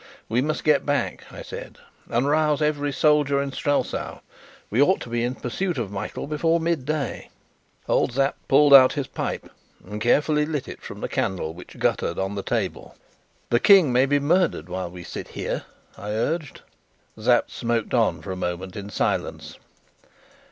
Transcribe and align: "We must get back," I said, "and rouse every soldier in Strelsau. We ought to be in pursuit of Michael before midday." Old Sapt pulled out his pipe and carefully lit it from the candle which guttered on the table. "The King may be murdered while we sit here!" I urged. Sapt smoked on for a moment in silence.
"We 0.27 0.41
must 0.41 0.63
get 0.63 0.83
back," 0.83 1.25
I 1.31 1.43
said, 1.43 1.77
"and 2.09 2.27
rouse 2.27 2.59
every 2.59 2.91
soldier 2.91 3.39
in 3.39 3.51
Strelsau. 3.51 4.21
We 4.71 4.81
ought 4.81 4.99
to 5.01 5.09
be 5.11 5.23
in 5.23 5.35
pursuit 5.35 5.77
of 5.77 5.91
Michael 5.91 6.25
before 6.25 6.59
midday." 6.59 7.29
Old 7.87 8.13
Sapt 8.13 8.47
pulled 8.47 8.73
out 8.73 8.93
his 8.93 9.05
pipe 9.05 9.47
and 9.85 10.01
carefully 10.01 10.43
lit 10.43 10.67
it 10.67 10.81
from 10.81 11.01
the 11.01 11.07
candle 11.07 11.53
which 11.53 11.77
guttered 11.77 12.17
on 12.17 12.33
the 12.33 12.41
table. 12.41 12.95
"The 13.51 13.59
King 13.59 13.93
may 13.93 14.07
be 14.07 14.19
murdered 14.19 14.69
while 14.69 14.89
we 14.89 15.03
sit 15.03 15.27
here!" 15.27 15.65
I 15.95 16.09
urged. 16.13 16.61
Sapt 17.19 17.51
smoked 17.51 17.93
on 17.93 18.23
for 18.23 18.31
a 18.31 18.35
moment 18.35 18.75
in 18.75 18.89
silence. 18.89 19.59